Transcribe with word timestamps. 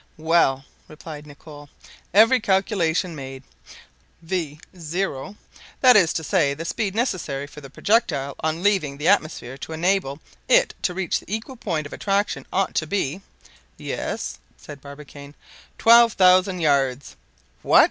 "Well!" 0.17 0.65
replied 0.87 1.27
Nicholl; 1.27 1.69
every 2.11 2.39
calculation 2.39 3.15
made, 3.15 3.43
v 4.23 4.59
zero, 4.75 5.35
that 5.81 5.95
is 5.95 6.11
to 6.13 6.23
say, 6.23 6.55
the 6.55 6.65
speed 6.65 6.95
necessary 6.95 7.45
for 7.45 7.61
the 7.61 7.69
projectile 7.69 8.33
on 8.39 8.63
leaving 8.63 8.97
the 8.97 9.07
atmosphere, 9.07 9.59
to 9.59 9.73
enable 9.73 10.19
it 10.49 10.73
to 10.81 10.95
reach 10.95 11.19
the 11.19 11.31
equal 11.31 11.55
point 11.55 11.85
of 11.85 11.93
attraction, 11.93 12.47
ought 12.51 12.73
to 12.77 12.87
be—" 12.87 13.21
"Yes?" 13.77 14.39
said 14.57 14.81
Barbicane. 14.81 15.35
"Twelve 15.77 16.13
thousand 16.13 16.61
yards." 16.61 17.15
"What!" 17.61 17.79